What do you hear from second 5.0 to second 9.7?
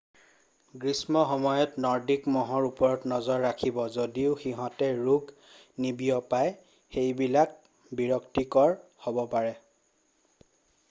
ৰোগ নিবিয়পাই সেইবিলাক বিৰক্তিকৰ হ'ব পাৰে